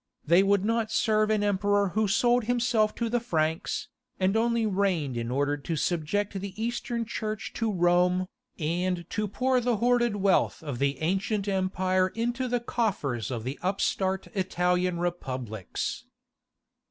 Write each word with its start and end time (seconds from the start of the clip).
They 0.25 0.41
would 0.41 0.65
not 0.65 0.91
serve 0.91 1.29
an 1.29 1.43
emperor 1.43 1.89
who 1.89 2.07
had 2.07 2.09
sold 2.09 2.45
himself 2.45 2.95
to 2.95 3.07
the 3.07 3.19
Franks, 3.19 3.87
and 4.19 4.35
only 4.35 4.65
reigned 4.65 5.15
in 5.15 5.29
order 5.29 5.57
to 5.57 5.75
subject 5.75 6.33
the 6.33 6.59
Eastern 6.59 7.05
Church 7.05 7.53
to 7.53 7.71
Rome, 7.71 8.25
and 8.57 9.07
to 9.11 9.27
pour 9.27 9.61
the 9.61 9.77
hoarded 9.77 10.15
wealth 10.15 10.63
of 10.63 10.79
the 10.79 10.99
ancient 11.03 11.47
empire 11.47 12.07
into 12.07 12.47
the 12.47 12.59
coffers 12.59 13.29
of 13.29 13.43
the 13.43 13.59
upstart 13.61 14.25
Italian 14.33 14.97
republics. 14.97 16.05